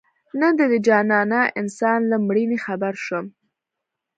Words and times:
نن 0.39 0.53
د 0.59 0.61
دې 0.71 0.79
جانانه 0.87 1.41
انسان 1.61 1.99
له 2.11 2.17
مړیني 2.27 2.57
خبر 2.65 2.93
شوم 3.05 3.25